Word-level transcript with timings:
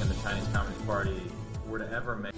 and 0.00 0.10
the 0.10 0.22
Chinese 0.22 0.46
Communist 0.52 0.86
Party 0.86 1.22
were 1.66 1.78
to 1.78 1.92
ever 1.92 2.14
make. 2.16 2.32